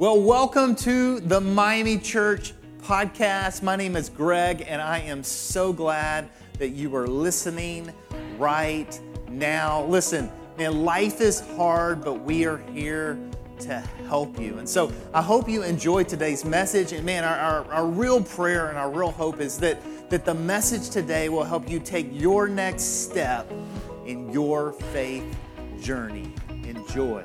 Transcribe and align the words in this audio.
Well, 0.00 0.18
welcome 0.18 0.76
to 0.76 1.20
the 1.20 1.42
Miami 1.42 1.98
Church 1.98 2.54
podcast. 2.80 3.62
My 3.62 3.76
name 3.76 3.96
is 3.96 4.08
Greg, 4.08 4.64
and 4.66 4.80
I 4.80 5.00
am 5.00 5.22
so 5.22 5.74
glad 5.74 6.30
that 6.58 6.70
you 6.70 6.96
are 6.96 7.06
listening 7.06 7.92
right 8.38 8.98
now. 9.28 9.84
Listen, 9.84 10.32
man, 10.56 10.86
life 10.86 11.20
is 11.20 11.40
hard, 11.54 12.02
but 12.02 12.14
we 12.14 12.46
are 12.46 12.56
here 12.72 13.18
to 13.58 13.78
help 14.08 14.40
you. 14.40 14.56
And 14.56 14.66
so 14.66 14.90
I 15.12 15.20
hope 15.20 15.50
you 15.50 15.64
enjoy 15.64 16.04
today's 16.04 16.46
message. 16.46 16.92
And 16.92 17.04
man, 17.04 17.22
our, 17.22 17.36
our, 17.36 17.70
our, 17.70 17.86
real 17.86 18.22
prayer 18.22 18.70
and 18.70 18.78
our 18.78 18.90
real 18.90 19.10
hope 19.10 19.38
is 19.38 19.58
that, 19.58 19.82
that 20.08 20.24
the 20.24 20.32
message 20.32 20.88
today 20.88 21.28
will 21.28 21.44
help 21.44 21.68
you 21.68 21.78
take 21.78 22.08
your 22.10 22.48
next 22.48 23.04
step 23.10 23.52
in 24.06 24.32
your 24.32 24.72
faith 24.72 25.26
journey. 25.78 26.32
Enjoy. 26.64 27.22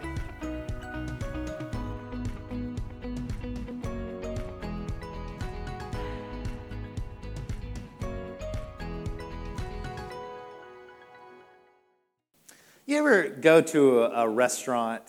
You 12.86 13.00
ever 13.00 13.30
go 13.30 13.62
to 13.62 14.04
a, 14.04 14.26
a 14.26 14.30
restaurant 14.30 15.02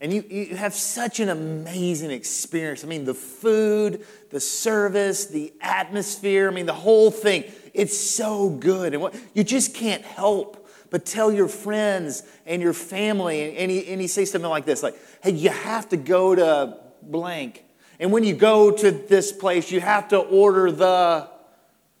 and 0.00 0.12
you, 0.12 0.24
you 0.28 0.56
have 0.56 0.74
such 0.74 1.20
an 1.20 1.30
amazing 1.30 2.10
experience? 2.10 2.84
I 2.84 2.86
mean, 2.86 3.04
the 3.04 3.14
food, 3.14 4.04
the 4.30 4.40
service, 4.40 5.26
the 5.26 5.52
atmosphere, 5.60 6.50
I 6.50 6.54
mean, 6.54 6.66
the 6.66 6.74
whole 6.74 7.10
thing. 7.10 7.44
It's 7.72 7.96
so 7.96 8.50
good. 8.50 8.92
And 8.92 9.02
what, 9.02 9.14
you 9.32 9.42
just 9.42 9.74
can't 9.74 10.02
help 10.02 10.68
but 10.90 11.06
tell 11.06 11.32
your 11.32 11.48
friends 11.48 12.22
and 12.46 12.60
your 12.60 12.74
family. 12.74 13.56
And 13.56 13.70
he, 13.70 13.86
and 13.88 14.00
he 14.00 14.06
says 14.06 14.30
something 14.30 14.50
like 14.50 14.66
this 14.66 14.82
like, 14.82 14.96
hey, 15.22 15.32
you 15.32 15.50
have 15.50 15.88
to 15.88 15.96
go 15.96 16.34
to 16.34 16.78
blank. 17.02 17.64
And 17.98 18.12
when 18.12 18.24
you 18.24 18.34
go 18.34 18.70
to 18.70 18.90
this 18.90 19.32
place, 19.32 19.70
you 19.70 19.80
have 19.80 20.08
to 20.08 20.18
order 20.18 20.70
the. 20.70 21.28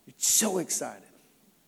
You're 0.06 0.14
so 0.18 0.58
excited. 0.58 1.02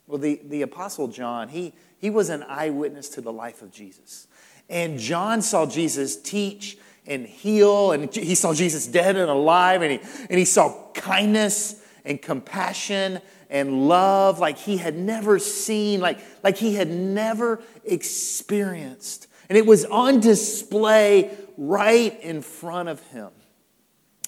Well, 0.07 0.19
the, 0.19 0.41
the 0.45 0.63
Apostle 0.63 1.09
John, 1.09 1.49
he, 1.49 1.75
he 1.99 2.11
was 2.11 2.29
an 2.29 2.45
eyewitness 2.45 3.09
to 3.11 3.21
the 3.21 3.33
life 3.33 3.63
of 3.63 3.73
Jesus. 3.73 4.29
And 4.69 4.99
John 4.99 5.43
saw 5.43 5.67
Jesus 5.67 6.21
teach 6.21 6.79
and 7.07 7.27
heal, 7.27 7.93
and 7.93 8.13
he 8.13 8.35
saw 8.35 8.53
Jesus 8.53 8.87
dead 8.87 9.17
and 9.17 9.31
alive, 9.31 9.83
and 9.83 9.93
he, 9.93 10.27
and 10.29 10.39
he 10.39 10.45
saw 10.45 10.91
kindness 10.93 11.83
and 12.05 12.21
compassion 12.21 13.21
and 13.49 13.89
love 13.89 14.41
like 14.41 14.59
he 14.59 14.77
had 14.77 14.97
never 14.97 15.39
seen, 15.39 16.01
like, 16.01 16.19
like 16.43 16.57
he 16.57 16.75
had 16.75 16.89
never 16.89 17.63
experienced. 17.85 19.29
And 19.49 19.57
it 19.57 19.67
was 19.67 19.85
on 19.85 20.19
display 20.21 21.37
right 21.57 22.21
in 22.23 22.43
front 22.43 22.89
of 22.89 23.01
him. 23.09 23.31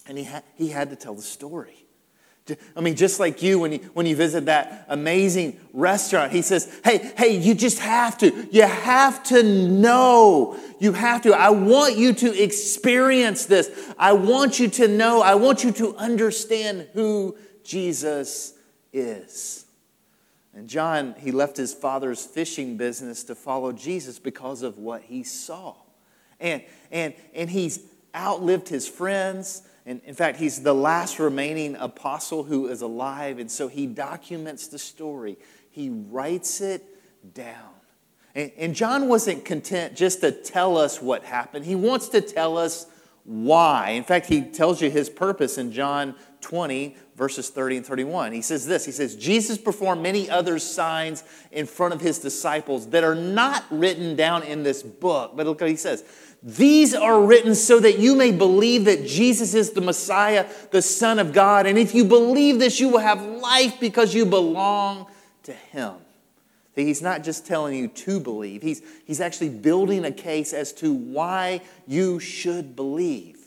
And 0.06 0.16
he, 0.16 0.24
ha- 0.24 0.42
he 0.54 0.68
had 0.68 0.90
to 0.90 0.96
tell 0.96 1.14
the 1.14 1.22
story. 1.22 1.88
I 2.77 2.80
mean, 2.80 2.96
just 2.96 3.20
like 3.20 3.42
you 3.42 3.58
when, 3.58 3.72
you 3.72 3.78
when 3.94 4.06
you 4.06 4.16
visit 4.16 4.46
that 4.46 4.86
amazing 4.88 5.58
restaurant, 5.72 6.32
he 6.32 6.42
says, 6.42 6.80
Hey, 6.84 7.12
hey, 7.16 7.36
you 7.36 7.54
just 7.54 7.78
have 7.78 8.18
to. 8.18 8.48
You 8.50 8.62
have 8.62 9.22
to 9.24 9.42
know. 9.42 10.58
You 10.78 10.92
have 10.92 11.22
to. 11.22 11.32
I 11.32 11.50
want 11.50 11.96
you 11.96 12.12
to 12.14 12.42
experience 12.42 13.46
this. 13.46 13.70
I 13.98 14.12
want 14.12 14.58
you 14.58 14.69
to 14.69 14.88
know. 14.88 15.22
I 15.22 15.34
want 15.34 15.64
you 15.64 15.72
to 15.72 15.96
understand 15.96 16.88
who 16.94 17.36
Jesus 17.64 18.54
is. 18.92 19.66
And 20.54 20.69
John, 20.69 21.14
he 21.19 21.30
left 21.30 21.56
his 21.56 21.72
father's 21.72 22.24
fishing 22.24 22.76
business 22.76 23.24
to 23.24 23.34
follow 23.34 23.72
Jesus 23.72 24.19
because 24.19 24.62
of 24.62 24.78
what 24.78 25.02
he 25.02 25.22
saw. 25.22 25.76
And, 26.41 26.62
and, 26.91 27.15
and 27.34 27.48
he's 27.50 27.80
outlived 28.15 28.69
his 28.69 28.88
friends. 28.88 29.62
And 29.88 30.03
in 30.04 30.15
fact, 30.15 30.38
he's 30.38 30.62
the 30.62 30.75
last 30.75 31.19
remaining 31.19 31.75
apostle 31.76 32.43
who 32.43 32.69
is 32.69 32.82
alive. 32.82 33.38
And 33.38 33.50
so 33.50 33.69
he 33.69 33.87
documents 33.87 34.66
the 34.66 34.78
story, 34.78 35.38
he 35.71 35.88
writes 35.88 36.60
it 36.60 36.84
down. 37.32 37.71
And, 38.34 38.53
and 38.59 38.75
John 38.75 39.09
wasn't 39.09 39.47
content 39.47 39.97
just 39.97 40.21
to 40.21 40.31
tell 40.31 40.77
us 40.77 41.00
what 41.00 41.25
happened, 41.25 41.65
he 41.65 41.75
wants 41.75 42.09
to 42.10 42.21
tell 42.21 42.59
us 42.59 42.87
why. 43.25 43.91
In 43.91 44.04
fact, 44.04 44.27
he 44.27 44.43
tells 44.43 44.82
you 44.82 44.91
his 44.91 45.09
purpose 45.09 45.56
in 45.56 45.72
John 45.72 46.15
20, 46.41 46.97
verses 47.16 47.50
30 47.50 47.78
and 47.78 47.87
31. 47.87 48.32
He 48.32 48.43
says 48.43 48.66
this 48.66 48.84
He 48.84 48.93
says, 48.93 49.16
Jesus 49.16 49.59
performed 49.59 50.03
many 50.03 50.28
other 50.31 50.59
signs 50.59 51.25
in 51.53 51.66
front 51.66 51.94
of 51.94 52.00
his 52.00 52.19
disciples 52.19 52.88
that 52.88 53.04
are 53.04 53.15
not 53.15 53.65
written 53.71 54.16
down 54.16 54.43
in 54.43 54.62
this 54.62 54.82
book. 54.82 55.32
But 55.37 55.47
look 55.47 55.60
what 55.60 55.71
he 55.71 55.77
says. 55.77 56.04
These 56.43 56.94
are 56.94 57.21
written 57.21 57.54
so 57.54 57.81
that 57.81 57.98
you 57.98 58.15
may 58.15 58.31
believe 58.31 58.84
that 58.84 59.04
Jesus 59.04 59.54
is 59.54 59.72
the 59.72 59.81
Messiah, 59.81 60.47
the 60.71 60.82
Son 60.82 61.19
of 61.19 61.32
God. 61.32 61.66
And 61.66 61.77
if 61.77 61.94
you 61.94 62.04
believe 62.04 62.60
this, 62.60 62.78
you 62.78 62.88
will 62.88 62.98
have 62.98 63.21
life 63.21 63.81
because 63.81 64.15
you 64.15 64.25
belong 64.25 65.06
to 65.43 65.53
Him. 65.53 65.94
He's 66.87 67.03
not 67.03 67.25
just 67.25 67.47
telling 67.47 67.75
you 67.75 67.88
to 67.88 68.21
believe, 68.21 68.62
he's, 68.62 68.82
he's 69.04 69.21
actually 69.21 69.48
building 69.48 70.04
a 70.04 70.12
case 70.12 70.53
as 70.53 70.72
to 70.75 70.93
why 70.93 71.62
you 71.87 72.21
should 72.21 72.77
believe. 72.77 73.38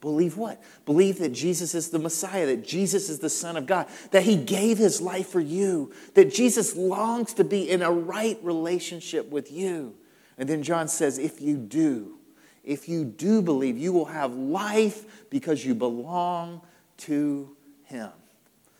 Believe 0.00 0.36
what? 0.36 0.62
Believe 0.86 1.18
that 1.18 1.32
Jesus 1.32 1.74
is 1.74 1.90
the 1.90 1.98
Messiah, 1.98 2.46
that 2.46 2.64
Jesus 2.64 3.08
is 3.08 3.18
the 3.18 3.30
Son 3.30 3.56
of 3.56 3.66
God, 3.66 3.86
that 4.12 4.22
He 4.22 4.36
gave 4.36 4.78
His 4.78 5.00
life 5.00 5.28
for 5.28 5.40
you, 5.40 5.92
that 6.14 6.32
Jesus 6.32 6.76
longs 6.76 7.34
to 7.34 7.44
be 7.44 7.68
in 7.68 7.82
a 7.82 7.90
right 7.90 8.38
relationship 8.42 9.30
with 9.30 9.50
you. 9.50 9.94
And 10.36 10.48
then 10.48 10.62
John 10.62 10.86
says, 10.86 11.18
if 11.18 11.40
you 11.40 11.56
do, 11.56 12.18
if 12.62 12.88
you 12.88 13.04
do 13.04 13.42
believe, 13.42 13.76
you 13.76 13.92
will 13.92 14.04
have 14.04 14.34
life 14.34 15.26
because 15.30 15.64
you 15.64 15.74
belong 15.74 16.60
to 16.98 17.56
Him. 17.84 18.10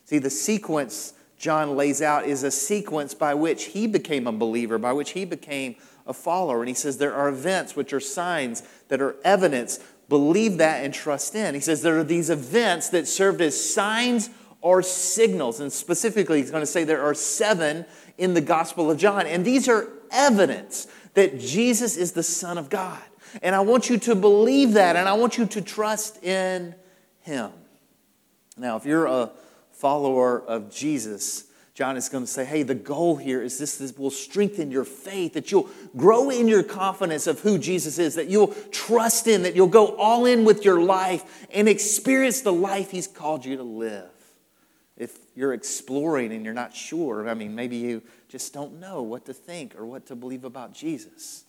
See, 0.05 0.19
the 0.19 0.31
sequence 0.31 1.15
John 1.39 1.77
lays 1.77 2.03
out 2.03 2.27
is 2.27 2.43
a 2.43 2.51
sequence 2.51 3.15
by 3.15 3.35
which 3.35 3.67
he 3.67 3.87
became 3.87 4.27
a 4.27 4.33
believer, 4.33 4.77
by 4.77 4.93
which 4.93 5.11
he 5.11 5.25
became 5.25 5.77
a 6.07 6.13
follower. 6.13 6.61
And 6.61 6.69
he 6.69 6.75
says 6.75 6.99
there 6.99 7.15
are 7.15 7.29
events 7.29 7.77
which 7.77 7.93
are 7.93 8.01
signs 8.01 8.63
that 8.89 9.01
are 9.01 9.17
evidence. 9.25 9.79
Believe 10.09 10.59
that 10.59 10.85
and 10.85 10.95
trust 10.95 11.35
in. 11.35 11.55
He 11.55 11.61
says 11.61 11.83
there 11.83 11.99
are 11.99 12.05
these 12.05 12.31
events 12.31 12.89
that 12.91 13.07
served 13.07 13.41
as 13.41 13.59
signs 13.73 14.31
or 14.61 14.83
signals. 14.83 15.61
And 15.61 15.73
specifically, 15.73 16.41
he's 16.41 16.51
going 16.51 16.63
to 16.63 16.67
say 16.67 16.85
there 16.85 17.03
are 17.03 17.15
seven 17.15 17.85
in 18.17 18.35
the 18.35 18.41
Gospel 18.41 18.91
of 18.91 18.99
John. 18.99 19.27
And 19.27 19.45
these 19.45 19.69
are 19.69 19.89
evidence 20.11 20.87
that 21.15 21.39
Jesus 21.39 21.97
is 21.97 22.13
the 22.13 22.23
Son 22.23 22.59
of 22.59 22.71
God. 22.71 23.03
And 23.43 23.55
I 23.55 23.61
want 23.61 23.91
you 23.91 23.99
to 23.99 24.15
believe 24.15 24.73
that, 24.73 24.97
and 24.97 25.09
I 25.09 25.13
want 25.13 25.37
you 25.37 25.47
to 25.47 25.61
trust 25.61 26.23
in 26.25 26.75
Him. 27.21 27.51
Now, 28.57 28.77
if 28.77 28.87
you're 28.87 29.07
a 29.07 29.31
follower 29.73 30.41
of 30.41 30.71
Jesus, 30.75 31.45
John 31.79 31.97
is 31.97 32.09
going 32.09 32.25
to 32.25 32.29
say, 32.29 32.45
hey, 32.45 32.65
the 32.65 32.75
goal 32.75 33.15
here 33.15 33.41
is 33.41 33.57
this, 33.57 33.79
this 33.79 33.97
will 33.97 34.11
strengthen 34.11 34.73
your 34.73 34.85
faith, 34.85 35.35
that 35.35 35.53
you'll 35.53 35.71
grow 35.97 36.29
in 36.29 36.49
your 36.49 36.65
confidence 36.65 37.29
of 37.29 37.39
who 37.39 37.57
Jesus 37.57 38.01
is, 38.01 38.17
that 38.17 38.27
you'll 38.27 38.53
trust 38.73 39.29
in, 39.29 39.45
that 39.45 39.55
you'll 39.55 39.69
go 39.69 39.95
all 39.95 40.27
in 40.27 40.45
with 40.45 40.65
your 40.65 40.83
life 40.83 41.47
and 41.53 41.69
experience 41.69 42.41
the 42.41 42.53
life 42.53 42.91
He's 42.91 43.07
called 43.07 43.45
you 43.45 43.57
to 43.57 43.63
live. 43.63 44.11
If 44.97 45.17
you're 45.37 45.53
exploring 45.53 46.33
and 46.33 46.45
you're 46.45 46.53
not 46.53 46.75
sure, 46.75 47.29
I 47.29 47.35
mean, 47.35 47.55
maybe 47.55 47.77
you 47.77 48.03
just 48.29 48.53
don't 48.53 48.81
know 48.81 49.03
what 49.03 49.27
to 49.27 49.33
think 49.33 49.79
or 49.79 49.87
what 49.87 50.07
to 50.07 50.17
believe 50.17 50.43
about 50.45 50.75
Jesus. 50.75 51.45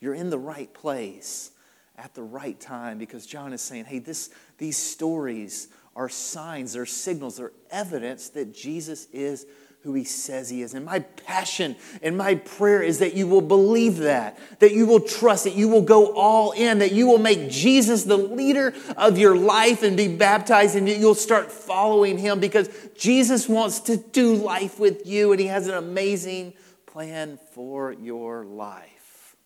You're 0.00 0.14
in 0.14 0.30
the 0.30 0.38
right 0.38 0.72
place 0.72 1.50
at 1.98 2.14
the 2.14 2.22
right 2.22 2.58
time 2.58 2.96
because 2.96 3.26
John 3.26 3.52
is 3.52 3.60
saying, 3.60 3.84
hey, 3.84 3.98
this, 3.98 4.30
these 4.56 4.78
stories 4.78 5.68
are 5.94 6.08
signs, 6.08 6.72
they're 6.72 6.86
signals, 6.86 7.36
they're 7.36 7.52
evidence 7.70 8.30
that 8.30 8.54
Jesus 8.54 9.06
is 9.12 9.44
who 9.86 9.94
he 9.94 10.02
says 10.02 10.50
he 10.50 10.62
is. 10.62 10.74
And 10.74 10.84
my 10.84 10.98
passion 10.98 11.76
and 12.02 12.18
my 12.18 12.34
prayer 12.34 12.82
is 12.82 12.98
that 12.98 13.14
you 13.14 13.28
will 13.28 13.40
believe 13.40 13.98
that, 13.98 14.36
that 14.58 14.72
you 14.72 14.84
will 14.84 15.00
trust, 15.00 15.44
that 15.44 15.54
you 15.54 15.68
will 15.68 15.82
go 15.82 16.12
all 16.12 16.50
in, 16.50 16.80
that 16.80 16.90
you 16.90 17.06
will 17.06 17.18
make 17.18 17.48
Jesus 17.48 18.02
the 18.02 18.16
leader 18.16 18.74
of 18.96 19.16
your 19.16 19.36
life 19.36 19.84
and 19.84 19.96
be 19.96 20.08
baptized, 20.08 20.74
and 20.74 20.88
you'll 20.88 21.14
start 21.14 21.52
following 21.52 22.18
him 22.18 22.40
because 22.40 22.68
Jesus 22.98 23.48
wants 23.48 23.78
to 23.80 23.96
do 23.96 24.34
life 24.34 24.80
with 24.80 25.06
you 25.06 25.30
and 25.30 25.40
he 25.40 25.46
has 25.46 25.68
an 25.68 25.74
amazing 25.74 26.52
plan 26.84 27.38
for 27.52 27.92
your 27.92 28.44
life. 28.44 29.36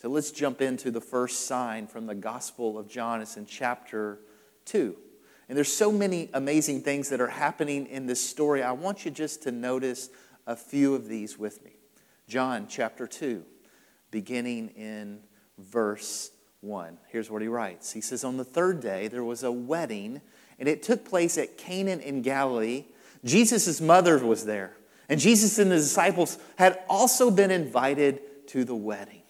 So 0.00 0.08
let's 0.08 0.30
jump 0.30 0.62
into 0.62 0.90
the 0.90 1.00
first 1.02 1.46
sign 1.46 1.88
from 1.88 2.06
the 2.06 2.14
Gospel 2.14 2.78
of 2.78 2.88
John. 2.88 3.20
It's 3.20 3.36
in 3.36 3.44
chapter 3.44 4.20
2. 4.64 4.96
And 5.48 5.56
there's 5.56 5.72
so 5.72 5.90
many 5.90 6.28
amazing 6.34 6.82
things 6.82 7.08
that 7.08 7.20
are 7.20 7.28
happening 7.28 7.86
in 7.86 8.06
this 8.06 8.26
story. 8.26 8.62
I 8.62 8.72
want 8.72 9.04
you 9.04 9.10
just 9.10 9.42
to 9.44 9.52
notice 9.52 10.10
a 10.46 10.54
few 10.54 10.94
of 10.94 11.08
these 11.08 11.38
with 11.38 11.64
me. 11.64 11.72
John 12.26 12.66
chapter 12.68 13.06
2, 13.06 13.42
beginning 14.10 14.68
in 14.70 15.20
verse 15.56 16.30
1. 16.60 16.98
Here's 17.08 17.30
what 17.30 17.40
he 17.40 17.48
writes 17.48 17.92
He 17.92 18.02
says, 18.02 18.24
On 18.24 18.36
the 18.36 18.44
third 18.44 18.80
day, 18.80 19.08
there 19.08 19.24
was 19.24 19.42
a 19.42 19.52
wedding, 19.52 20.20
and 20.58 20.68
it 20.68 20.82
took 20.82 21.04
place 21.04 21.38
at 21.38 21.56
Cana 21.56 21.92
in 21.92 22.20
Galilee. 22.20 22.84
Jesus' 23.24 23.80
mother 23.80 24.18
was 24.18 24.44
there, 24.44 24.76
and 25.08 25.18
Jesus 25.18 25.58
and 25.58 25.70
the 25.70 25.76
disciples 25.76 26.38
had 26.56 26.78
also 26.90 27.30
been 27.30 27.50
invited 27.50 28.46
to 28.48 28.64
the 28.64 28.74
wedding. 28.74 29.22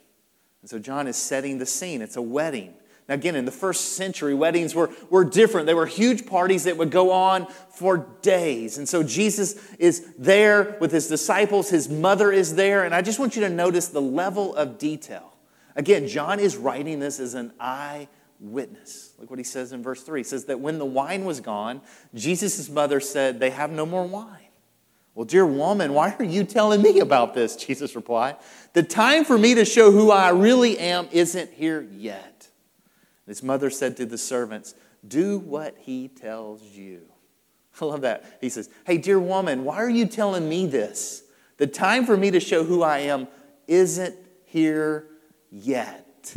And 0.62 0.68
so 0.68 0.80
John 0.80 1.06
is 1.06 1.16
setting 1.16 1.58
the 1.58 1.66
scene. 1.66 2.02
It's 2.02 2.16
a 2.16 2.22
wedding 2.22 2.74
Now, 3.08 3.14
again, 3.14 3.36
in 3.36 3.46
the 3.46 3.50
first 3.50 3.94
century, 3.94 4.34
weddings 4.34 4.74
were, 4.74 4.90
were 5.08 5.24
different. 5.24 5.66
They 5.66 5.74
were 5.74 5.86
huge 5.86 6.26
parties 6.26 6.64
that 6.64 6.76
would 6.76 6.90
go 6.90 7.10
on 7.10 7.46
for 7.70 8.06
days. 8.20 8.76
And 8.76 8.86
so 8.86 9.02
Jesus 9.02 9.58
is 9.78 10.06
there 10.18 10.76
with 10.78 10.92
his 10.92 11.08
disciples, 11.08 11.70
his 11.70 11.88
mother 11.88 12.30
is 12.30 12.54
there. 12.54 12.84
And 12.84 12.94
I 12.94 13.00
just 13.00 13.18
want 13.18 13.34
you 13.34 13.42
to 13.42 13.48
notice 13.48 13.88
the 13.88 14.02
level 14.02 14.54
of 14.54 14.76
detail. 14.76 15.32
Again, 15.74 16.06
John 16.06 16.38
is 16.38 16.56
writing 16.56 17.00
this 17.00 17.18
as 17.18 17.32
an 17.32 17.52
eyewitness. 17.58 19.14
Look 19.18 19.30
what 19.30 19.38
he 19.38 19.44
says 19.44 19.72
in 19.72 19.82
verse 19.82 20.02
3. 20.02 20.20
He 20.20 20.24
says 20.24 20.44
that 20.46 20.60
when 20.60 20.78
the 20.78 20.84
wine 20.84 21.24
was 21.24 21.40
gone, 21.40 21.80
Jesus' 22.14 22.68
mother 22.68 23.00
said, 23.00 23.40
They 23.40 23.50
have 23.50 23.70
no 23.70 23.86
more 23.86 24.04
wine. 24.04 24.48
Well, 25.14 25.24
dear 25.24 25.46
woman, 25.46 25.94
why 25.94 26.14
are 26.18 26.24
you 26.24 26.44
telling 26.44 26.82
me 26.82 27.00
about 27.00 27.34
this? 27.34 27.56
Jesus 27.56 27.96
replied. 27.96 28.36
The 28.74 28.82
time 28.82 29.24
for 29.24 29.38
me 29.38 29.54
to 29.54 29.64
show 29.64 29.90
who 29.90 30.10
I 30.10 30.28
really 30.28 30.78
am 30.78 31.08
isn't 31.10 31.52
here 31.52 31.88
yet. 31.92 32.27
His 33.28 33.42
mother 33.42 33.70
said 33.70 33.96
to 33.98 34.06
the 34.06 34.18
servants, 34.18 34.74
Do 35.06 35.38
what 35.38 35.76
he 35.78 36.08
tells 36.08 36.62
you. 36.62 37.02
I 37.80 37.84
love 37.84 38.00
that. 38.00 38.38
He 38.40 38.48
says, 38.48 38.70
Hey, 38.86 38.98
dear 38.98 39.20
woman, 39.20 39.64
why 39.64 39.76
are 39.76 39.90
you 39.90 40.06
telling 40.06 40.48
me 40.48 40.66
this? 40.66 41.22
The 41.58 41.66
time 41.66 42.06
for 42.06 42.16
me 42.16 42.30
to 42.30 42.40
show 42.40 42.64
who 42.64 42.82
I 42.82 43.00
am 43.00 43.28
isn't 43.66 44.16
here 44.44 45.06
yet. 45.50 46.34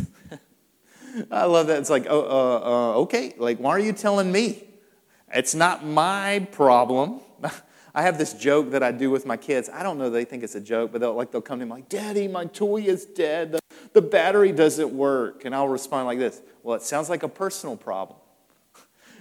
I 1.31 1.45
love 1.45 1.67
that. 1.67 1.79
It's 1.79 1.89
like, 1.89 2.05
oh, 2.09 2.21
uh, 2.21 2.67
uh, 2.95 2.99
okay, 3.01 3.33
like, 3.37 3.57
why 3.57 3.71
are 3.71 3.79
you 3.79 3.93
telling 3.93 4.31
me? 4.31 4.63
It's 5.33 5.55
not 5.55 5.85
my 5.85 6.47
problem. 6.51 7.21
I 7.93 8.03
have 8.03 8.17
this 8.17 8.33
joke 8.33 8.71
that 8.71 8.83
I 8.83 8.91
do 8.91 9.11
with 9.11 9.25
my 9.25 9.37
kids. 9.37 9.69
I 9.71 9.83
don't 9.83 9.97
know 9.97 10.09
they 10.09 10.23
think 10.23 10.43
it's 10.43 10.55
a 10.55 10.61
joke, 10.61 10.91
but 10.91 11.01
they'll 11.01 11.13
like 11.13 11.31
they'll 11.31 11.41
come 11.41 11.59
to 11.59 11.65
me 11.65 11.71
like, 11.71 11.89
"Daddy, 11.89 12.27
my 12.27 12.45
toy 12.45 12.83
is 12.83 13.05
dead. 13.05 13.51
The, 13.51 13.59
the 13.91 14.01
battery 14.01 14.53
doesn't 14.53 14.89
work." 14.93 15.43
And 15.43 15.53
I'll 15.53 15.67
respond 15.67 16.07
like 16.07 16.17
this: 16.17 16.41
"Well, 16.63 16.75
it 16.75 16.81
sounds 16.81 17.09
like 17.09 17.23
a 17.23 17.29
personal 17.29 17.77
problem." 17.77 18.19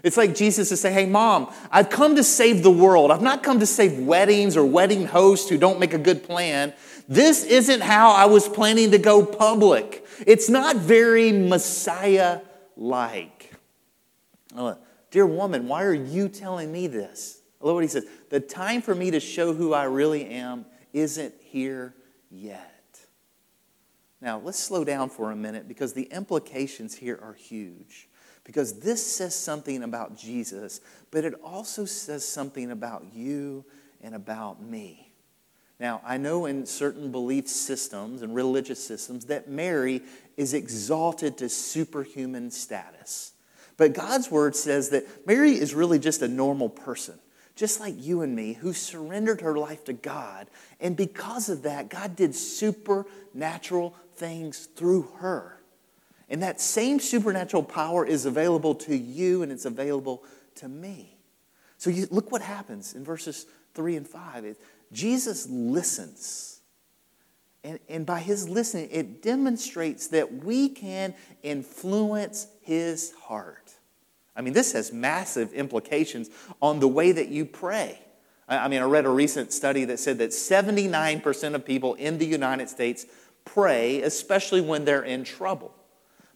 It's 0.03 0.17
like 0.17 0.35
Jesus 0.35 0.71
to 0.71 0.79
say, 0.79 0.93
Hey, 0.93 1.05
mom, 1.05 1.53
I've 1.71 1.91
come 1.91 2.17
to 2.17 2.25
save 2.25 2.63
the 2.63 2.71
world. 2.71 3.11
I've 3.11 3.21
not 3.21 3.43
come 3.43 3.61
to 3.61 3.67
save 3.67 3.99
weddings 3.99 4.57
or 4.57 4.65
wedding 4.65 5.07
hosts 5.07 5.51
who 5.51 5.59
don't 5.59 5.79
make 5.79 5.93
a 5.93 5.99
good 5.99 6.23
plan. 6.23 6.73
This 7.07 7.45
isn't 7.45 7.83
how 7.83 8.13
I 8.13 8.25
was 8.25 8.49
planning 8.49 8.93
to 8.93 8.99
go 8.99 9.27
public. 9.27 10.07
It's 10.27 10.49
not 10.49 10.77
very 10.77 11.33
Messiah 11.33 12.41
like. 12.77 13.53
Uh, 14.57 14.77
Dear 15.11 15.27
woman, 15.27 15.67
why 15.67 15.83
are 15.85 15.95
you 15.95 16.29
telling 16.29 16.71
me 16.71 16.87
this? 16.87 17.41
I 17.61 17.67
love 17.67 17.75
what 17.75 17.83
he 17.83 17.89
says. 17.89 18.07
The 18.31 18.41
time 18.41 18.81
for 18.81 18.95
me 18.95 19.11
to 19.11 19.21
show 19.21 19.53
who 19.53 19.75
I 19.75 19.85
really 19.85 20.25
am 20.27 20.65
isn't 20.93 21.35
here 21.41 21.95
yet. 22.31 22.70
Now, 24.21 24.39
let's 24.39 24.59
slow 24.59 24.85
down 24.85 25.09
for 25.09 25.31
a 25.31 25.37
minute 25.37 25.67
because 25.67 25.93
the 25.93 26.05
implications 26.05 26.95
here 26.95 27.19
are 27.23 27.33
huge. 27.33 28.09
Because 28.45 28.81
this 28.81 29.05
says 29.05 29.35
something 29.35 29.83
about 29.83 30.17
Jesus, 30.17 30.81
but 31.11 31.25
it 31.25 31.35
also 31.43 31.85
says 31.85 32.27
something 32.27 32.71
about 32.71 33.05
you 33.15 33.65
and 34.03 34.15
about 34.15 34.63
me. 34.63 35.13
Now, 35.79 36.03
I 36.05 36.19
know 36.19 36.47
in 36.47 36.67
certain 36.67 37.11
belief 37.11 37.49
systems 37.49 38.23
and 38.23 38.35
religious 38.35 38.85
systems 38.85 39.27
that 39.27 39.49
Mary 39.49 40.03
is 40.37 40.53
exalted 40.53 41.39
to 41.39 41.49
superhuman 41.49 42.51
status. 42.51 43.33
But 43.79 43.95
God's 43.95 44.31
word 44.31 44.55
says 44.55 44.91
that 44.91 45.27
Mary 45.27 45.53
is 45.53 45.75
really 45.75 45.99
just 45.99 46.21
a 46.21 46.29
normal 46.29 46.69
person 46.69 47.19
just 47.57 47.81
like 47.81 47.95
you 47.99 48.23
and 48.23 48.35
me, 48.35 48.55
who 48.55 48.73
surrendered 48.73 49.41
her 49.41 49.57
life 49.57 49.85
to 49.85 49.93
God. 49.93 50.49
And 50.81 50.97
because 50.97 51.49
of 51.49 51.63
that, 51.63 51.91
God 51.91 52.17
did 52.17 52.35
supernatural 52.35 53.95
things 54.15 54.67
through 54.77 55.11
her. 55.19 55.61
And 56.29 56.43
that 56.43 56.61
same 56.61 57.01
supernatural 57.01 57.65
power 57.65 58.07
is 58.07 58.25
available 58.25 58.75
to 58.77 58.97
you 58.97 59.43
and 59.43 59.51
it's 59.51 59.65
available 59.65 60.23
to 60.57 60.69
me. 60.69 61.19
So 61.77 61.91
you, 61.91 62.07
look 62.11 62.31
what 62.31 62.43
happens 62.43 62.95
in 62.95 63.05
verses 63.05 63.47
3 63.75 63.97
and 63.97 64.07
5. 64.07 64.45
It, 64.45 64.61
Jesus 64.93 65.49
listens. 65.49 66.61
And, 67.65 67.79
and 67.89 68.07
by 68.07 68.21
his 68.21 68.49
listening, 68.49 68.89
it 68.91 69.23
demonstrates 69.23 70.09
that 70.09 70.45
we 70.45 70.69
can 70.69 71.15
influence 71.43 72.47
his 72.63 73.13
heart. 73.13 73.75
I 74.41 74.43
mean, 74.43 74.55
this 74.55 74.73
has 74.73 74.91
massive 74.91 75.53
implications 75.53 76.31
on 76.63 76.81
the 76.81 76.89
way 76.89 77.13
that 77.13 77.29
you 77.29 77.45
pray. 77.45 78.01
I 78.49 78.69
mean, 78.69 78.81
I 78.81 78.87
read 78.87 79.05
a 79.05 79.11
recent 79.11 79.53
study 79.53 79.85
that 79.85 79.99
said 79.99 80.17
that 80.17 80.31
79% 80.31 81.55
of 81.55 81.63
people 81.67 81.93
in 81.93 82.17
the 82.17 82.25
United 82.25 82.71
States 82.71 83.05
pray, 83.45 84.01
especially 84.01 84.63
when 84.63 84.87
they're 84.87 85.03
in 85.03 85.25
trouble. 85.25 85.75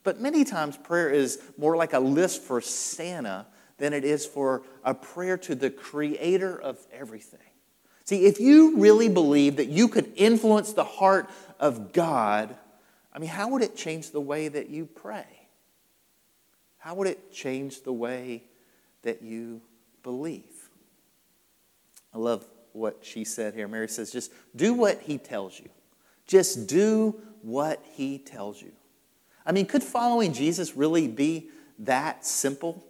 But 0.02 0.20
many 0.20 0.44
times, 0.44 0.76
prayer 0.76 1.08
is 1.08 1.40
more 1.56 1.78
like 1.78 1.94
a 1.94 1.98
list 1.98 2.42
for 2.42 2.60
Santa 2.60 3.46
than 3.78 3.94
it 3.94 4.04
is 4.04 4.26
for 4.26 4.64
a 4.84 4.92
prayer 4.92 5.38
to 5.38 5.54
the 5.54 5.70
creator 5.70 6.60
of 6.60 6.78
everything. 6.92 7.40
See, 8.04 8.26
if 8.26 8.38
you 8.38 8.76
really 8.76 9.08
believe 9.08 9.56
that 9.56 9.68
you 9.68 9.88
could 9.88 10.12
influence 10.14 10.74
the 10.74 10.84
heart 10.84 11.30
of 11.58 11.94
God, 11.94 12.54
I 13.14 13.18
mean, 13.18 13.30
how 13.30 13.48
would 13.48 13.62
it 13.62 13.74
change 13.74 14.10
the 14.10 14.20
way 14.20 14.48
that 14.48 14.68
you 14.68 14.84
pray? 14.84 15.33
How 16.84 16.92
would 16.96 17.08
it 17.08 17.32
change 17.32 17.82
the 17.82 17.94
way 17.94 18.42
that 19.04 19.22
you 19.22 19.62
believe? 20.02 20.68
I 22.12 22.18
love 22.18 22.44
what 22.74 22.98
she 23.00 23.24
said 23.24 23.54
here. 23.54 23.66
Mary 23.66 23.88
says, 23.88 24.12
just 24.12 24.30
do 24.54 24.74
what 24.74 25.00
he 25.00 25.16
tells 25.16 25.58
you. 25.58 25.70
Just 26.26 26.66
do 26.66 27.18
what 27.40 27.82
he 27.94 28.18
tells 28.18 28.60
you. 28.60 28.72
I 29.46 29.52
mean, 29.52 29.64
could 29.64 29.82
following 29.82 30.34
Jesus 30.34 30.76
really 30.76 31.08
be 31.08 31.48
that 31.78 32.26
simple? 32.26 32.84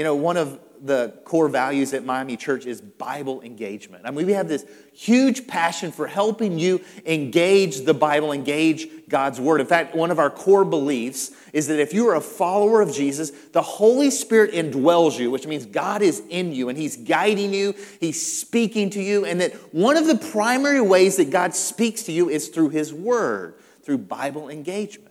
You 0.00 0.04
know, 0.04 0.14
one 0.14 0.38
of 0.38 0.58
the 0.80 1.12
core 1.26 1.50
values 1.50 1.92
at 1.92 2.06
Miami 2.06 2.38
Church 2.38 2.64
is 2.64 2.80
Bible 2.80 3.42
engagement. 3.42 4.06
I 4.06 4.10
mean, 4.10 4.24
we 4.24 4.32
have 4.32 4.48
this 4.48 4.64
huge 4.94 5.46
passion 5.46 5.92
for 5.92 6.06
helping 6.06 6.58
you 6.58 6.80
engage 7.04 7.82
the 7.82 7.92
Bible, 7.92 8.32
engage 8.32 8.88
God's 9.10 9.38
Word. 9.38 9.60
In 9.60 9.66
fact, 9.66 9.94
one 9.94 10.10
of 10.10 10.18
our 10.18 10.30
core 10.30 10.64
beliefs 10.64 11.32
is 11.52 11.66
that 11.66 11.78
if 11.78 11.92
you 11.92 12.08
are 12.08 12.14
a 12.14 12.20
follower 12.22 12.80
of 12.80 12.94
Jesus, 12.94 13.30
the 13.52 13.60
Holy 13.60 14.10
Spirit 14.10 14.52
indwells 14.52 15.18
you, 15.18 15.30
which 15.30 15.46
means 15.46 15.66
God 15.66 16.00
is 16.00 16.22
in 16.30 16.54
you 16.54 16.70
and 16.70 16.78
He's 16.78 16.96
guiding 16.96 17.52
you, 17.52 17.74
He's 18.00 18.40
speaking 18.40 18.88
to 18.88 19.02
you, 19.02 19.26
and 19.26 19.38
that 19.42 19.52
one 19.74 19.98
of 19.98 20.06
the 20.06 20.16
primary 20.16 20.80
ways 20.80 21.18
that 21.18 21.28
God 21.28 21.54
speaks 21.54 22.04
to 22.04 22.12
you 22.12 22.30
is 22.30 22.48
through 22.48 22.70
His 22.70 22.90
Word, 22.90 23.56
through 23.82 23.98
Bible 23.98 24.48
engagement. 24.48 25.08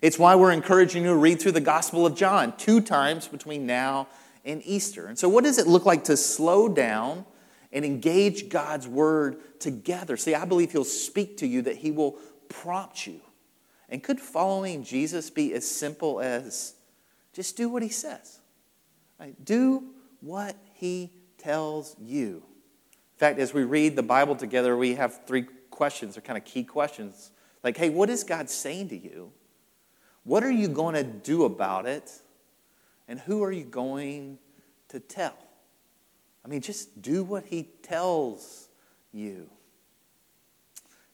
It's 0.00 0.18
why 0.18 0.34
we're 0.34 0.52
encouraging 0.52 1.02
you 1.02 1.10
to 1.10 1.16
read 1.16 1.42
through 1.42 1.52
the 1.52 1.60
Gospel 1.60 2.06
of 2.06 2.14
John 2.14 2.56
two 2.56 2.80
times 2.80 3.28
between 3.28 3.66
now 3.66 4.08
and 4.44 4.62
Easter. 4.64 5.06
And 5.06 5.18
so, 5.18 5.28
what 5.28 5.44
does 5.44 5.58
it 5.58 5.66
look 5.66 5.86
like 5.86 6.04
to 6.04 6.16
slow 6.16 6.68
down 6.68 7.24
and 7.72 7.84
engage 7.84 8.48
God's 8.48 8.88
word 8.88 9.60
together? 9.60 10.16
See, 10.16 10.34
I 10.34 10.44
believe 10.44 10.72
He'll 10.72 10.84
speak 10.84 11.38
to 11.38 11.46
you, 11.46 11.62
that 11.62 11.76
He 11.76 11.90
will 11.90 12.12
prompt 12.48 13.06
you. 13.06 13.20
And 13.88 14.02
could 14.02 14.20
following 14.20 14.84
Jesus 14.84 15.30
be 15.30 15.52
as 15.54 15.68
simple 15.68 16.20
as 16.20 16.74
just 17.32 17.56
do 17.56 17.68
what 17.68 17.82
He 17.82 17.88
says? 17.88 18.40
Right? 19.18 19.34
Do 19.44 19.84
what 20.20 20.56
He 20.74 21.12
tells 21.38 21.96
you. 21.98 22.42
In 23.14 23.18
fact, 23.18 23.38
as 23.38 23.52
we 23.52 23.64
read 23.64 23.96
the 23.96 24.02
Bible 24.02 24.36
together, 24.36 24.76
we 24.76 24.94
have 24.94 25.26
three 25.26 25.46
questions, 25.70 26.16
or 26.16 26.20
kind 26.20 26.38
of 26.38 26.44
key 26.44 26.64
questions. 26.64 27.30
Like, 27.62 27.76
hey, 27.76 27.90
what 27.90 28.08
is 28.08 28.24
God 28.24 28.48
saying 28.48 28.88
to 28.90 28.96
you? 28.96 29.32
What 30.24 30.42
are 30.42 30.50
you 30.50 30.68
going 30.68 30.94
to 30.94 31.04
do 31.04 31.44
about 31.44 31.86
it? 31.86 32.10
And 33.10 33.18
who 33.18 33.42
are 33.42 33.50
you 33.50 33.64
going 33.64 34.38
to 34.90 35.00
tell? 35.00 35.34
I 36.44 36.48
mean, 36.48 36.60
just 36.60 37.02
do 37.02 37.24
what 37.24 37.44
he 37.44 37.64
tells 37.82 38.68
you. 39.12 39.50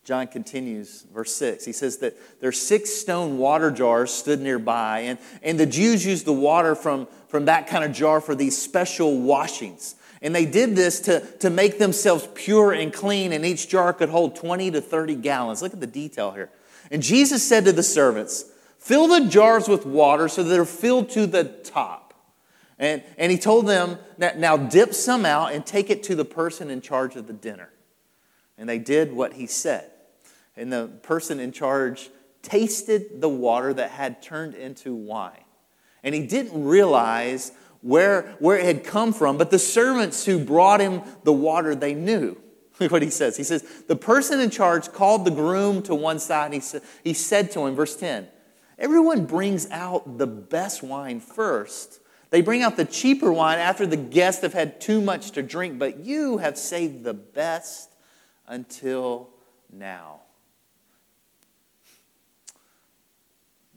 John 0.05 0.27
continues, 0.27 1.07
verse 1.11 1.35
6. 1.35 1.65
He 1.65 1.73
says 1.73 1.97
that 1.99 2.15
there's 2.39 2.61
six 2.61 2.91
stone 2.91 3.39
water 3.39 3.71
jars 3.71 4.11
stood 4.13 4.43
nearby, 4.43 5.01
and, 5.01 5.19
and 5.43 5.59
the 5.59 5.65
Jews 5.65 6.05
used 6.05 6.27
the 6.27 6.35
water 6.35 6.75
from, 6.75 7.09
from 7.29 7.47
that 7.47 7.67
kind 7.67 7.83
of 7.83 7.93
jar 7.93 8.21
for 8.21 8.35
these 8.35 8.57
special 8.59 9.19
washings. 9.19 9.95
And 10.21 10.35
they 10.35 10.45
did 10.45 10.77
this 10.77 11.01
to, 11.01 11.21
to 11.39 11.49
make 11.49 11.79
themselves 11.79 12.29
pure 12.35 12.73
and 12.73 12.93
clean, 12.93 13.33
and 13.33 13.45
each 13.45 13.71
jar 13.71 13.95
could 13.95 14.11
hold 14.11 14.37
20 14.37 14.71
to 14.73 14.83
30 14.83 15.15
gallons. 15.15 15.63
Look 15.63 15.73
at 15.73 15.81
the 15.81 15.87
detail 15.87 16.31
here. 16.31 16.51
And 16.91 17.03
Jesus 17.03 17.43
said 17.43 17.65
to 17.65 17.73
the 17.73 17.83
servants, 17.83 18.45
Fill 18.87 19.09
the 19.09 19.27
jars 19.29 19.67
with 19.67 19.85
water 19.85 20.29
so 20.29 20.45
they're 20.45 20.65
filled 20.65 21.11
to 21.11 21.27
the 21.27 21.43
top. 21.43 22.15
And, 22.79 23.03
and 23.19 23.33
he 23.33 23.37
told 23.37 23.67
them, 23.67 23.99
that, 24.19 24.39
Now 24.39 24.57
dip 24.57 24.95
some 24.95 25.27
out 25.27 25.53
and 25.53 25.67
take 25.67 25.91
it 25.91 26.05
to 26.05 26.15
the 26.15 26.25
person 26.25 26.71
in 26.71 26.81
charge 26.81 27.17
of 27.17 27.27
the 27.27 27.33
dinner. 27.33 27.71
And 28.57 28.69
they 28.69 28.79
did 28.79 29.13
what 29.13 29.33
he 29.33 29.49
said. 29.49 29.91
And 30.57 30.73
the 30.73 30.87
person 31.03 31.41
in 31.41 31.51
charge 31.51 32.11
tasted 32.43 33.21
the 33.21 33.29
water 33.29 33.75
that 33.75 33.91
had 33.91 34.23
turned 34.23 34.55
into 34.55 34.95
wine. 34.95 35.33
And 36.05 36.15
he 36.15 36.25
didn't 36.25 36.65
realize 36.65 37.51
where, 37.81 38.37
where 38.39 38.57
it 38.57 38.67
had 38.67 38.85
come 38.85 39.13
from, 39.13 39.37
but 39.37 39.51
the 39.51 39.59
servants 39.59 40.25
who 40.25 40.39
brought 40.39 40.81
him 40.81 41.03
the 41.25 41.33
water, 41.33 41.75
they 41.75 41.95
knew. 41.95 42.41
Look 42.79 42.93
what 42.93 43.03
he 43.03 43.11
says. 43.11 43.37
He 43.37 43.43
says, 43.43 43.65
The 43.89 43.97
person 43.97 44.39
in 44.39 44.51
charge 44.51 44.93
called 44.93 45.25
the 45.25 45.33
groom 45.33 45.83
to 45.83 45.95
one 45.97 46.21
side 46.21 46.53
he, 46.53 46.61
sa- 46.61 46.79
he 47.03 47.15
said 47.15 47.51
to 47.51 47.67
him, 47.67 47.75
verse 47.75 47.97
10, 47.97 48.29
Everyone 48.79 49.25
brings 49.25 49.71
out 49.71 50.19
the 50.19 50.27
best 50.27 50.83
wine 50.83 51.21
first. 51.21 52.01
They 52.31 52.43
bring 52.43 52.63
out 52.63 52.77
the 52.77 52.85
cheaper 52.85 53.33
wine 53.33 53.59
after 53.59 53.87
the 53.87 53.97
guests 53.97 54.43
have 54.43 54.53
had 54.53 54.81
too 54.81 55.01
much 55.01 55.31
to 55.33 55.43
drink, 55.43 55.79
but 55.79 56.01
you 56.01 56.39
have 56.39 56.59
saved 56.59 57.05
the 57.05 57.15
best 57.15 57.91
until 58.47 59.31
now. 59.73 60.21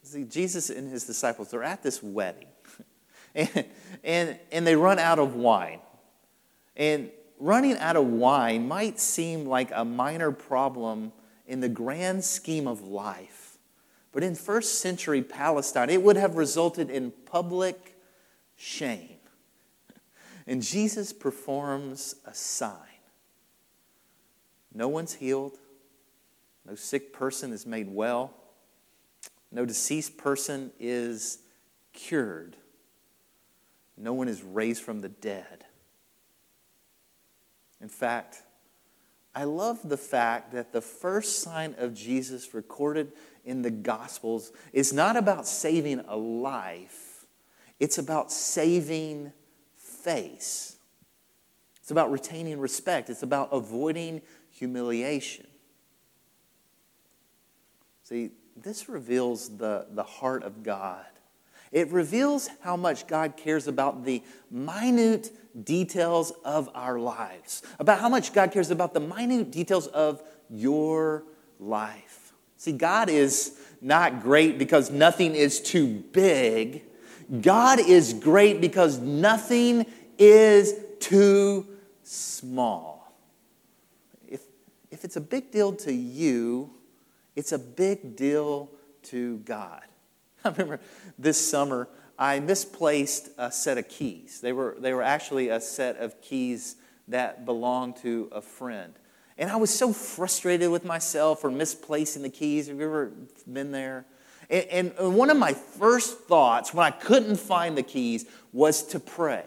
See, 0.03 0.23
Jesus 0.23 0.71
and 0.71 0.89
his 0.89 1.05
disciples, 1.05 1.51
they're 1.51 1.63
at 1.63 1.83
this 1.83 2.01
wedding, 2.01 2.47
and, 3.35 3.65
and, 4.03 4.39
and 4.51 4.65
they 4.65 4.75
run 4.75 4.97
out 4.97 5.19
of 5.19 5.35
wine. 5.35 5.79
And 6.75 7.11
running 7.37 7.77
out 7.77 7.95
of 7.95 8.07
wine 8.07 8.67
might 8.67 8.99
seem 8.99 9.45
like 9.45 9.69
a 9.71 9.85
minor 9.85 10.31
problem 10.31 11.13
in 11.45 11.59
the 11.59 11.69
grand 11.69 12.23
scheme 12.23 12.67
of 12.67 12.81
life. 12.81 13.38
But 14.11 14.23
in 14.23 14.35
first 14.35 14.79
century 14.79 15.21
Palestine, 15.21 15.89
it 15.89 16.01
would 16.01 16.15
have 16.15 16.35
resulted 16.35 16.89
in 16.89 17.11
public 17.25 17.95
shame. 18.55 19.17
And 20.47 20.63
Jesus 20.63 21.13
performs 21.13 22.15
a 22.25 22.33
sign. 22.33 22.73
No 24.73 24.87
one's 24.87 25.13
healed, 25.13 25.57
no 26.65 26.75
sick 26.75 27.13
person 27.13 27.51
is 27.51 27.65
made 27.65 27.89
well, 27.89 28.33
no 29.51 29.65
deceased 29.65 30.17
person 30.17 30.71
is 30.79 31.39
cured, 31.93 32.55
no 33.97 34.13
one 34.13 34.27
is 34.27 34.43
raised 34.43 34.83
from 34.83 35.01
the 35.01 35.09
dead. 35.09 35.65
In 37.81 37.89
fact, 37.89 38.43
I 39.33 39.43
love 39.43 39.87
the 39.87 39.97
fact 39.97 40.51
that 40.51 40.73
the 40.73 40.81
first 40.81 41.39
sign 41.39 41.75
of 41.77 41.93
Jesus 41.93 42.53
recorded 42.53 43.11
in 43.45 43.61
the 43.61 43.71
Gospels 43.71 44.51
is 44.73 44.93
not 44.93 45.15
about 45.15 45.47
saving 45.47 46.01
a 46.07 46.15
life, 46.15 47.25
it's 47.79 47.97
about 47.97 48.31
saving 48.31 49.31
face. 49.75 50.75
It's 51.81 51.91
about 51.91 52.11
retaining 52.11 52.59
respect, 52.59 53.09
it's 53.09 53.23
about 53.23 53.49
avoiding 53.51 54.21
humiliation. 54.51 55.47
See, 58.03 58.31
this 58.55 58.89
reveals 58.89 59.57
the, 59.57 59.87
the 59.91 60.03
heart 60.03 60.43
of 60.43 60.63
God. 60.63 61.05
It 61.71 61.91
reveals 61.91 62.49
how 62.61 62.75
much 62.75 63.07
God 63.07 63.37
cares 63.37 63.67
about 63.67 64.03
the 64.03 64.23
minute 64.49 65.31
details 65.65 66.31
of 66.43 66.69
our 66.73 66.99
lives, 66.99 67.61
about 67.77 67.99
how 67.99 68.09
much 68.09 68.33
God 68.33 68.51
cares 68.51 68.71
about 68.71 68.93
the 68.93 68.99
minute 68.99 69.51
details 69.51 69.87
of 69.87 70.23
your 70.49 71.23
life. 71.59 72.18
See, 72.59 72.73
God 72.73 73.09
is 73.09 73.57
not 73.79 74.21
great 74.21 74.59
because 74.59 74.91
nothing 74.91 75.33
is 75.33 75.61
too 75.61 76.03
big. 76.11 76.83
God 77.41 77.79
is 77.79 78.11
great 78.11 78.59
because 78.59 78.99
nothing 78.99 79.85
is 80.17 80.73
too 80.99 81.65
small. 82.03 83.13
If, 84.27 84.41
if 84.91 85.05
it's 85.05 85.15
a 85.15 85.21
big 85.21 85.51
deal 85.51 85.71
to 85.77 85.93
you, 85.93 86.71
it's 87.37 87.53
a 87.53 87.59
big 87.59 88.17
deal 88.17 88.69
to 89.03 89.37
God. 89.37 89.85
I 90.43 90.49
remember 90.49 90.81
this 91.17 91.37
summer, 91.37 91.87
I 92.17 92.41
misplaced 92.41 93.29
a 93.37 93.53
set 93.53 93.77
of 93.77 93.87
keys. 93.87 94.41
They 94.41 94.51
were, 94.51 94.75
they 94.77 94.93
were 94.93 95.01
actually 95.01 95.47
a 95.47 95.61
set 95.61 95.95
of 95.95 96.21
keys 96.21 96.75
that 97.07 97.45
belonged 97.45 97.95
to 97.97 98.27
a 98.33 98.41
friend. 98.41 98.93
And 99.39 99.49
I 99.49 99.55
was 99.55 99.73
so 99.73 99.93
frustrated 99.93 100.69
with 100.69 100.83
myself 100.83 101.39
for 101.39 101.49
misplacing 101.49 102.23
the 102.23 102.29
keys. 102.29 102.67
Have 102.67 102.77
you 102.77 102.83
ever 102.83 103.13
been 103.51 103.71
there? 103.71 104.05
And, 104.49 104.93
one 104.97 105.29
of 105.29 105.37
my 105.37 105.53
first 105.53 106.19
thoughts 106.21 106.73
when 106.73 106.85
I 106.85 106.91
couldn't 106.91 107.37
find 107.37 107.77
the 107.77 107.83
keys 107.83 108.25
was 108.51 108.83
to 108.87 108.99
pray 108.99 109.45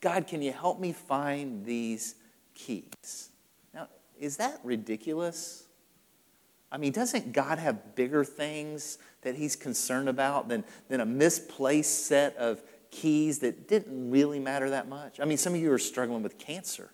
God, 0.00 0.26
can 0.26 0.42
you 0.42 0.52
help 0.52 0.80
me 0.80 0.92
find 0.92 1.64
these 1.64 2.16
keys? 2.54 3.30
Now, 3.72 3.88
is 4.18 4.36
that 4.38 4.60
ridiculous? 4.64 5.64
I 6.70 6.76
mean, 6.76 6.92
doesn't 6.92 7.32
God 7.32 7.58
have 7.58 7.94
bigger 7.94 8.24
things 8.24 8.98
that 9.22 9.36
He's 9.36 9.56
concerned 9.56 10.08
about 10.08 10.48
than, 10.48 10.64
than 10.88 11.00
a 11.00 11.06
misplaced 11.06 12.06
set 12.06 12.36
of 12.36 12.62
keys 12.90 13.40
that 13.40 13.68
didn't 13.68 14.10
really 14.10 14.38
matter 14.40 14.70
that 14.70 14.88
much? 14.88 15.18
I 15.20 15.24
mean, 15.24 15.38
some 15.38 15.54
of 15.54 15.60
you 15.60 15.72
are 15.72 15.78
struggling 15.78 16.22
with 16.22 16.38
cancer. 16.38 16.90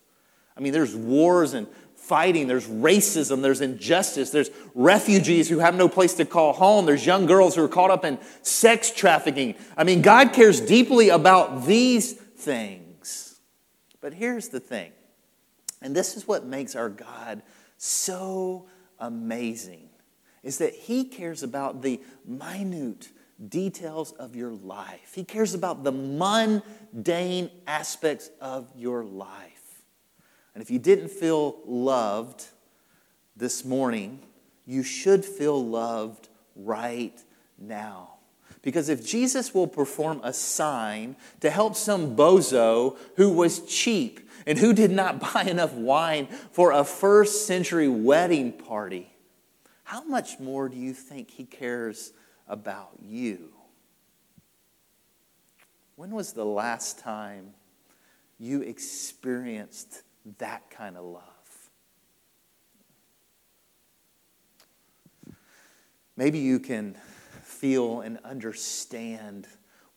I 0.56 0.60
mean, 0.60 0.72
there's 0.72 0.94
wars 0.94 1.54
and 1.54 1.68
fighting, 2.08 2.46
there's 2.46 2.66
racism, 2.66 3.42
there's 3.42 3.60
injustice, 3.60 4.30
there's 4.30 4.50
refugees 4.74 5.48
who 5.48 5.58
have 5.58 5.74
no 5.74 5.88
place 5.88 6.14
to 6.14 6.24
call 6.24 6.54
home, 6.54 6.86
there's 6.86 7.04
young 7.06 7.26
girls 7.26 7.54
who 7.54 7.62
are 7.62 7.68
caught 7.68 7.90
up 7.90 8.04
in 8.04 8.18
sex 8.42 8.90
trafficking. 8.90 9.54
I 9.76 9.84
mean, 9.84 10.02
God 10.02 10.32
cares 10.32 10.60
deeply 10.60 11.10
about 11.10 11.66
these 11.66 12.12
things. 12.12 13.40
But 14.00 14.14
here's 14.14 14.48
the 14.48 14.60
thing, 14.60 14.92
and 15.82 15.94
this 15.94 16.16
is 16.16 16.26
what 16.26 16.44
makes 16.44 16.74
our 16.74 16.88
God 16.88 17.42
so 17.76 18.66
amazing 18.98 19.88
is 20.42 20.58
that 20.58 20.74
He 20.74 21.04
cares 21.04 21.42
about 21.42 21.82
the 21.82 22.00
minute 22.24 23.10
details 23.48 24.12
of 24.12 24.34
your 24.34 24.52
life. 24.52 25.12
He 25.14 25.24
cares 25.24 25.54
about 25.54 25.84
the 25.84 25.92
mundane 25.92 27.50
aspects 27.66 28.30
of 28.40 28.68
your 28.76 29.04
life. 29.04 29.57
And 30.58 30.62
if 30.64 30.72
you 30.72 30.80
didn't 30.80 31.12
feel 31.12 31.60
loved 31.66 32.44
this 33.36 33.64
morning, 33.64 34.18
you 34.66 34.82
should 34.82 35.24
feel 35.24 35.64
loved 35.64 36.28
right 36.56 37.16
now. 37.56 38.14
Because 38.60 38.88
if 38.88 39.06
Jesus 39.06 39.54
will 39.54 39.68
perform 39.68 40.20
a 40.24 40.32
sign 40.32 41.14
to 41.42 41.48
help 41.48 41.76
some 41.76 42.16
bozo 42.16 42.96
who 43.14 43.30
was 43.30 43.60
cheap 43.66 44.28
and 44.48 44.58
who 44.58 44.72
did 44.72 44.90
not 44.90 45.20
buy 45.32 45.44
enough 45.44 45.74
wine 45.74 46.26
for 46.50 46.72
a 46.72 46.82
first 46.82 47.46
century 47.46 47.86
wedding 47.86 48.50
party, 48.50 49.12
how 49.84 50.02
much 50.02 50.40
more 50.40 50.68
do 50.68 50.76
you 50.76 50.92
think 50.92 51.30
he 51.30 51.44
cares 51.44 52.12
about 52.48 52.90
you? 53.00 53.52
When 55.94 56.10
was 56.10 56.32
the 56.32 56.44
last 56.44 56.98
time 56.98 57.54
you 58.40 58.62
experienced 58.62 60.02
that 60.38 60.70
kind 60.70 60.96
of 60.96 61.04
love? 61.04 61.22
Maybe 66.16 66.38
you 66.38 66.58
can 66.58 66.96
feel 67.42 68.00
and 68.00 68.18
understand 68.24 69.46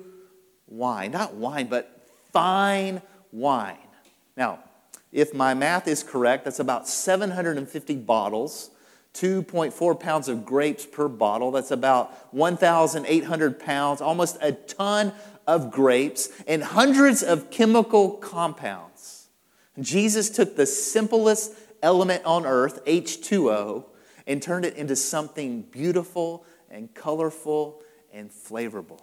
wine. 0.67 1.13
Not 1.13 1.35
wine, 1.35 1.69
but 1.69 1.96
fine 2.37 3.01
wine. 3.33 3.79
Now, 4.37 4.59
if 5.11 5.33
my 5.33 5.55
math 5.55 5.89
is 5.89 6.03
correct, 6.03 6.45
that's 6.45 6.59
about 6.59 6.87
750 6.87 7.97
bottles 7.97 8.71
2.4 9.15 9.99
pounds 9.99 10.29
of 10.29 10.45
grapes 10.45 10.85
per 10.85 11.09
bottle. 11.09 11.51
That's 11.51 11.71
about 11.71 12.35
1,800 12.35 13.59
pounds, 13.59 14.03
almost 14.03 14.37
a 14.43 14.53
ton 14.53 15.15
of 15.47 15.71
grapes, 15.71 16.29
and 16.47 16.63
hundreds 16.63 17.23
of 17.23 17.51
chemical 17.51 18.11
compounds. 18.11 19.29
Jesus 19.81 20.29
took 20.29 20.57
the 20.57 20.67
simplest 20.67 21.55
element 21.83 22.23
on 22.27 22.45
earth, 22.45 22.85
H2O, 22.85 23.87
and 24.27 24.43
turned 24.43 24.67
it 24.67 24.77
into 24.77 24.97
something 24.97 25.63
beautiful 25.63 26.45
and 26.71 26.93
colorful 26.93 27.81
and 28.13 28.31
flavorful. 28.31 29.01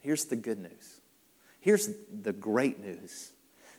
Here's 0.00 0.24
the 0.24 0.36
good 0.36 0.58
news. 0.58 0.97
Here's 1.60 1.90
the 2.22 2.32
great 2.32 2.80
news. 2.80 3.32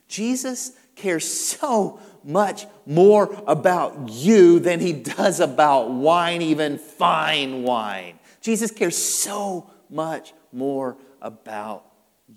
Jesus 0.07 0.73
cares 0.95 1.31
so 1.31 1.99
much 2.23 2.65
more 2.85 3.41
about 3.47 4.09
you 4.09 4.59
than 4.59 4.79
he 4.79 4.91
does 4.91 5.39
about 5.39 5.91
wine, 5.91 6.41
even 6.41 6.77
fine 6.77 7.63
wine. 7.63 8.19
Jesus 8.41 8.71
cares 8.71 8.97
so 8.97 9.69
much 9.89 10.33
more 10.51 10.97
about 11.21 11.85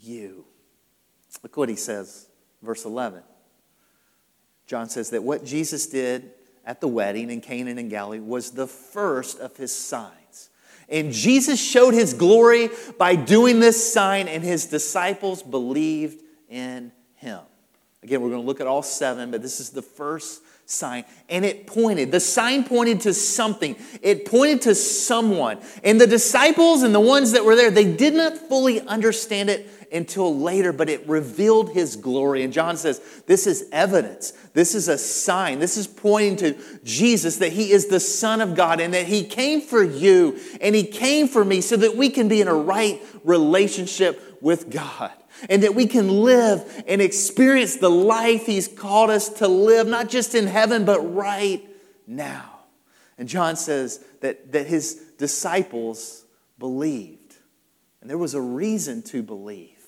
you. 0.00 0.44
Look 1.42 1.56
what 1.56 1.68
he 1.68 1.76
says, 1.76 2.28
verse 2.62 2.84
11. 2.84 3.22
John 4.66 4.88
says 4.88 5.10
that 5.10 5.22
what 5.22 5.44
Jesus 5.44 5.86
did 5.86 6.30
at 6.64 6.80
the 6.80 6.88
wedding 6.88 7.30
in 7.30 7.40
Cana 7.40 7.70
and 7.70 7.90
Galilee 7.90 8.20
was 8.20 8.52
the 8.52 8.66
first 8.66 9.40
of 9.40 9.56
his 9.56 9.74
signs. 9.74 10.50
And 10.88 11.12
Jesus 11.12 11.62
showed 11.62 11.94
his 11.94 12.14
glory 12.14 12.70
by 12.98 13.14
doing 13.14 13.60
this 13.60 13.92
sign, 13.92 14.28
and 14.28 14.42
his 14.42 14.66
disciples 14.66 15.42
believed 15.42 16.22
in 16.48 16.92
him. 17.16 17.40
Again, 18.02 18.20
we're 18.20 18.30
going 18.30 18.42
to 18.42 18.46
look 18.46 18.60
at 18.60 18.66
all 18.66 18.82
seven, 18.82 19.30
but 19.30 19.42
this 19.42 19.60
is 19.60 19.70
the 19.70 19.82
first 19.82 20.42
sign. 20.66 21.04
And 21.28 21.44
it 21.44 21.66
pointed, 21.66 22.10
the 22.12 22.20
sign 22.20 22.64
pointed 22.64 23.00
to 23.02 23.14
something, 23.14 23.76
it 24.00 24.26
pointed 24.26 24.62
to 24.62 24.74
someone. 24.74 25.58
And 25.84 26.00
the 26.00 26.06
disciples 26.06 26.82
and 26.82 26.94
the 26.94 27.00
ones 27.00 27.32
that 27.32 27.44
were 27.44 27.56
there, 27.56 27.70
they 27.70 27.92
did 27.92 28.14
not 28.14 28.36
fully 28.36 28.80
understand 28.80 29.50
it 29.50 29.68
until 29.92 30.36
later, 30.36 30.72
but 30.72 30.88
it 30.88 31.06
revealed 31.06 31.70
his 31.70 31.96
glory. 31.96 32.42
And 32.42 32.52
John 32.52 32.76
says, 32.76 33.00
This 33.26 33.46
is 33.46 33.68
evidence. 33.72 34.32
This 34.54 34.74
is 34.74 34.88
a 34.88 34.96
sign. 34.96 35.58
This 35.58 35.76
is 35.76 35.86
pointing 35.86 36.36
to 36.36 36.80
Jesus 36.82 37.36
that 37.36 37.52
he 37.52 37.72
is 37.72 37.86
the 37.86 38.00
Son 38.00 38.40
of 38.40 38.54
God 38.54 38.80
and 38.80 38.94
that 38.94 39.06
he 39.06 39.24
came 39.24 39.60
for 39.60 39.82
you 39.82 40.38
and 40.60 40.74
he 40.74 40.84
came 40.84 41.28
for 41.28 41.44
me 41.44 41.60
so 41.60 41.76
that 41.76 41.96
we 41.96 42.08
can 42.08 42.28
be 42.28 42.40
in 42.40 42.48
a 42.48 42.54
right 42.54 43.02
relationship 43.24 44.38
with 44.40 44.70
God 44.70 45.12
and 45.48 45.62
that 45.62 45.74
we 45.74 45.86
can 45.86 46.08
live 46.08 46.84
and 46.86 47.00
experience 47.00 47.76
the 47.76 47.90
life 47.90 48.46
He's 48.46 48.68
called 48.68 49.10
us 49.10 49.28
to 49.28 49.48
live, 49.48 49.86
not 49.86 50.08
just 50.08 50.34
in 50.34 50.46
heaven, 50.46 50.84
but 50.84 51.00
right 51.00 51.66
now. 52.06 52.60
And 53.18 53.28
John 53.28 53.56
says 53.56 54.04
that, 54.20 54.52
that 54.52 54.66
his 54.66 54.94
disciples 55.18 56.24
believed, 56.58 57.36
and 58.00 58.10
there 58.10 58.18
was 58.18 58.34
a 58.34 58.40
reason 58.40 59.02
to 59.02 59.22
believe. 59.22 59.82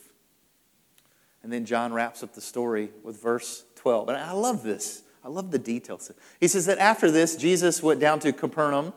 And 1.43 1.53
then 1.53 1.67
John 1.67 1.93
wraps 1.93 2.23
up 2.23 2.35
the 2.35 2.41
story 2.41 2.91
with 3.03 3.21
verse 3.21 3.65
12. 3.77 4.09
And 4.09 4.17
I 4.17 4.33
love 4.33 4.63
this. 4.63 5.03
I 5.23 5.29
love 5.29 5.51
the 5.51 5.59
details. 5.59 6.11
He 6.41 6.49
says 6.49 6.67
that 6.67 6.79
after 6.79 7.11
this, 7.11 7.37
Jesus 7.37 7.83
went 7.83 8.01
down 8.01 8.19
to 8.21 8.33
Capernaum. 8.33 8.95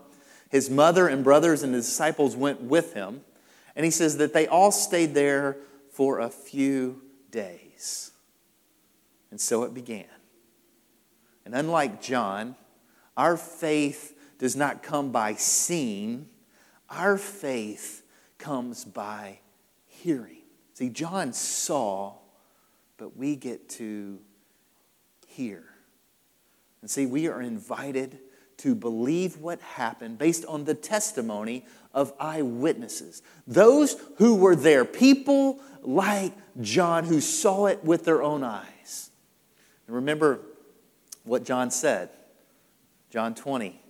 His 0.50 0.70
mother 0.70 1.08
and 1.08 1.26
brothers 1.26 1.62
and 1.62 1.74
his 1.74 1.86
disciples 1.86 2.38
went 2.38 2.62
with 2.62 2.94
him. 2.94 3.22
And 3.76 3.84
he 3.84 3.92
says 3.92 4.18
that 4.18 4.34
they 4.34 4.48
all 4.48 4.72
stayed 4.72 5.14
there 5.14 5.58
for 5.98 6.20
a 6.20 6.30
few 6.30 7.02
days. 7.32 8.12
And 9.32 9.42
so 9.42 9.64
it 9.64 9.74
began. 9.74 10.06
And 11.44 11.56
unlike 11.56 12.04
John, 12.04 12.56
our 13.18 13.36
faith 13.36 14.16
does 14.38 14.56
not 14.56 14.84
come 14.84 15.12
by 15.12 15.34
seeing, 15.34 16.28
our 16.88 17.18
faith 17.18 18.04
comes 18.38 18.86
by 18.86 19.40
hearing. 19.88 20.44
See, 20.76 20.90
John 20.90 21.34
saw, 21.34 22.14
but 22.98 23.18
we 23.18 23.36
get 23.36 23.68
to 23.70 24.20
hear. 25.26 25.64
And 26.84 26.92
see, 26.92 27.08
we 27.08 27.28
are 27.28 27.42
invited 27.42 28.20
to 28.58 28.76
believe 28.76 29.40
what 29.40 29.60
happened 29.62 30.20
based 30.20 30.46
on 30.46 30.66
the 30.66 30.76
testimony 30.76 31.66
of 31.98 32.14
eyewitnesses. 32.20 33.24
Those 33.48 33.96
who 34.18 34.36
were 34.36 34.56
there, 34.56 34.86
people 34.86 35.60
like 35.82 36.32
John 36.62 37.06
who 37.06 37.20
saw 37.20 37.66
it 37.66 37.84
with 37.84 38.06
their 38.06 38.22
own 38.22 38.44
eyes. 38.44 39.10
And 39.88 39.96
remember 39.96 40.42
what 41.24 41.44
John 41.44 41.72
said, 41.72 42.12
John 43.10 43.34
20, 43.34 43.82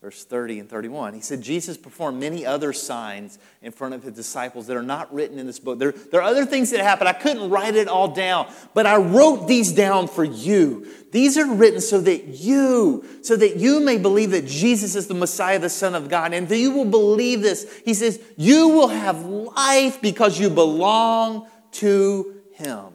verse 0.00 0.24
30 0.24 0.60
and 0.60 0.68
31. 0.70 1.14
He 1.14 1.20
said, 1.20 1.42
Jesus 1.42 1.76
performed 1.76 2.20
many 2.20 2.46
other 2.46 2.72
signs 2.72 3.38
in 3.62 3.72
front 3.72 3.94
of 3.94 4.04
his 4.04 4.12
disciples 4.12 4.68
that 4.68 4.76
are 4.76 4.82
not 4.82 5.12
written 5.12 5.38
in 5.38 5.46
this 5.46 5.58
book. 5.58 5.78
There, 5.78 5.92
there 5.92 6.20
are 6.20 6.30
other 6.30 6.46
things 6.46 6.70
that 6.70 6.80
happened. 6.80 7.08
I 7.08 7.14
couldn't 7.14 7.50
write 7.50 7.74
it 7.74 7.88
all 7.88 8.08
down, 8.08 8.50
but 8.74 8.86
I 8.86 8.96
wrote 8.96 9.48
these 9.48 9.72
down 9.72 10.06
for 10.06 10.24
you. 10.24 10.86
These 11.10 11.36
are 11.36 11.52
written 11.52 11.80
so 11.80 12.00
that 12.00 12.26
you, 12.26 13.04
so 13.22 13.34
that 13.36 13.56
you 13.56 13.80
may 13.80 13.98
believe 13.98 14.30
that 14.30 14.46
Jesus 14.46 14.94
is 14.94 15.08
the 15.08 15.14
Messiah, 15.14 15.58
the 15.58 15.68
Son 15.68 15.94
of 15.94 16.08
God, 16.08 16.32
and 16.32 16.48
that 16.48 16.58
you 16.58 16.70
will 16.70 16.84
believe 16.84 17.42
this. 17.42 17.80
He 17.84 17.94
says, 17.94 18.20
You 18.36 18.68
will 18.68 18.88
have 18.88 19.24
life 19.24 20.00
because 20.00 20.38
you 20.38 20.48
belong 20.50 21.48
to 21.72 22.40
him. 22.52 22.86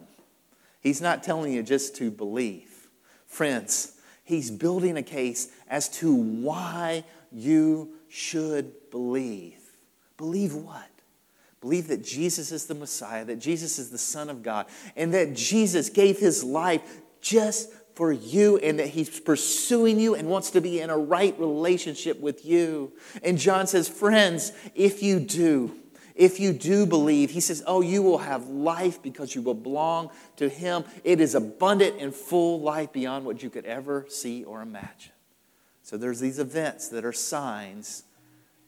He's 0.79 1.01
not 1.01 1.23
telling 1.23 1.53
you 1.53 1.63
just 1.63 1.95
to 1.97 2.11
believe. 2.11 2.89
Friends, 3.25 3.92
he's 4.23 4.51
building 4.51 4.97
a 4.97 5.03
case 5.03 5.49
as 5.67 5.89
to 5.89 6.13
why 6.13 7.03
you 7.31 7.95
should 8.09 8.73
believe. 8.91 9.59
Believe 10.17 10.53
what? 10.55 10.89
Believe 11.61 11.87
that 11.87 12.03
Jesus 12.03 12.51
is 12.51 12.65
the 12.65 12.75
Messiah, 12.75 13.23
that 13.25 13.39
Jesus 13.39 13.79
is 13.79 13.89
the 13.89 13.97
Son 13.97 14.29
of 14.29 14.43
God, 14.43 14.65
and 14.95 15.13
that 15.13 15.33
Jesus 15.33 15.89
gave 15.89 16.19
his 16.19 16.43
life 16.43 17.01
just 17.21 17.71
for 17.95 18.11
you 18.11 18.57
and 18.57 18.79
that 18.79 18.87
he's 18.87 19.19
pursuing 19.19 19.99
you 19.99 20.15
and 20.15 20.27
wants 20.27 20.51
to 20.51 20.61
be 20.61 20.79
in 20.79 20.89
a 20.89 20.97
right 20.97 21.37
relationship 21.39 22.19
with 22.19 22.45
you. 22.45 22.91
And 23.23 23.37
John 23.37 23.67
says, 23.67 23.87
Friends, 23.87 24.51
if 24.75 25.03
you 25.03 25.19
do, 25.19 25.75
if 26.15 26.39
you 26.39 26.53
do 26.53 26.85
believe, 26.85 27.31
he 27.31 27.39
says, 27.39 27.63
Oh, 27.65 27.81
you 27.81 28.01
will 28.01 28.19
have 28.19 28.47
life 28.47 29.01
because 29.01 29.33
you 29.33 29.41
will 29.41 29.53
belong 29.53 30.11
to 30.37 30.49
him. 30.49 30.83
It 31.03 31.19
is 31.19 31.35
abundant 31.35 31.99
and 31.99 32.13
full 32.13 32.61
life 32.61 32.91
beyond 32.91 33.25
what 33.25 33.41
you 33.41 33.49
could 33.49 33.65
ever 33.65 34.05
see 34.09 34.43
or 34.43 34.61
imagine. 34.61 35.11
So 35.81 35.97
there's 35.97 36.19
these 36.19 36.39
events 36.39 36.89
that 36.89 37.03
are 37.03 37.13
signs 37.13 38.03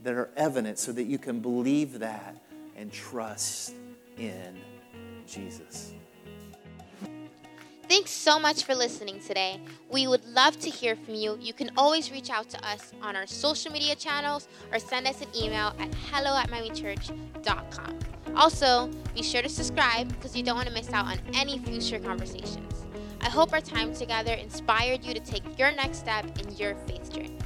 that 0.01 0.13
are 0.13 0.29
evident 0.35 0.77
so 0.79 0.91
that 0.91 1.03
you 1.03 1.17
can 1.17 1.39
believe 1.39 1.99
that 1.99 2.35
and 2.75 2.91
trust 2.91 3.73
in 4.17 4.59
Jesus. 5.25 5.93
Thanks 7.87 8.09
so 8.09 8.39
much 8.39 8.63
for 8.63 8.73
listening 8.73 9.19
today. 9.19 9.61
We 9.91 10.07
would 10.07 10.25
love 10.25 10.59
to 10.61 10.71
hear 10.71 10.95
from 10.95 11.13
you. 11.13 11.37
You 11.39 11.53
can 11.53 11.69
always 11.77 12.11
reach 12.11 12.31
out 12.31 12.49
to 12.49 12.67
us 12.67 12.93
on 12.99 13.15
our 13.15 13.27
social 13.27 13.71
media 13.71 13.93
channels 13.93 14.47
or 14.71 14.79
send 14.79 15.05
us 15.05 15.21
an 15.21 15.27
email 15.35 15.71
at 15.79 15.93
hello 16.09 16.35
at 16.35 16.49
miamichurch.com. 16.49 17.99
Also, 18.35 18.89
be 19.13 19.21
sure 19.21 19.43
to 19.43 19.49
subscribe 19.49 20.09
because 20.09 20.35
you 20.35 20.41
don't 20.41 20.55
want 20.55 20.67
to 20.67 20.73
miss 20.73 20.91
out 20.93 21.05
on 21.05 21.19
any 21.35 21.59
future 21.59 21.99
conversations. 21.99 22.85
I 23.21 23.29
hope 23.29 23.53
our 23.53 23.61
time 23.61 23.93
together 23.93 24.33
inspired 24.33 25.03
you 25.03 25.13
to 25.13 25.19
take 25.19 25.43
your 25.59 25.71
next 25.71 25.99
step 25.99 26.25
in 26.39 26.55
your 26.55 26.75
faith 26.87 27.13
journey. 27.13 27.37